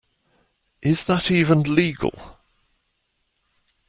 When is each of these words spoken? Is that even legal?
Is 0.81 1.03
that 1.05 1.29
even 1.29 1.61
legal? 1.61 2.39